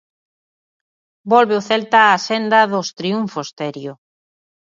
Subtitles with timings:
[1.31, 3.93] Volve o Celta á senda dos triunfos, Terio.